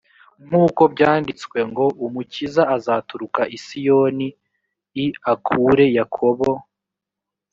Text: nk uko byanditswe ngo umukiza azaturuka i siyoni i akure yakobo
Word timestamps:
nk 0.45 0.53
uko 0.65 0.81
byanditswe 0.93 1.57
ngo 1.69 1.85
umukiza 2.05 2.61
azaturuka 2.75 3.41
i 3.55 3.57
siyoni 3.65 4.27
i 5.03 5.05
akure 5.33 5.85
yakobo 5.97 6.49